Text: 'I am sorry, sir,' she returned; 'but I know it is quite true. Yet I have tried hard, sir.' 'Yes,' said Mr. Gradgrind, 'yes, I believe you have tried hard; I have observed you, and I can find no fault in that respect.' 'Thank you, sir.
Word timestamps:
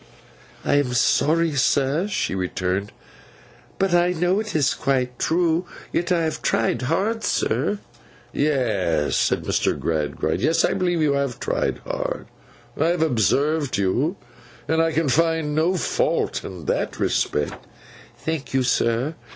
'I 0.65 0.73
am 0.79 0.93
sorry, 0.95 1.51
sir,' 1.51 2.07
she 2.07 2.33
returned; 2.33 2.91
'but 3.77 3.93
I 3.93 4.13
know 4.13 4.39
it 4.39 4.55
is 4.55 4.73
quite 4.73 5.19
true. 5.19 5.67
Yet 5.93 6.11
I 6.11 6.23
have 6.23 6.41
tried 6.41 6.81
hard, 6.81 7.23
sir.' 7.23 7.77
'Yes,' 8.33 9.15
said 9.15 9.43
Mr. 9.43 9.77
Gradgrind, 9.79 10.41
'yes, 10.41 10.65
I 10.65 10.73
believe 10.73 11.03
you 11.03 11.13
have 11.13 11.39
tried 11.39 11.81
hard; 11.85 12.25
I 12.75 12.85
have 12.85 13.03
observed 13.03 13.77
you, 13.77 14.15
and 14.67 14.81
I 14.81 14.91
can 14.91 15.07
find 15.07 15.53
no 15.53 15.75
fault 15.77 16.43
in 16.43 16.65
that 16.65 16.99
respect.' 16.99 17.67
'Thank 18.17 18.55
you, 18.55 18.63
sir. 18.63 19.13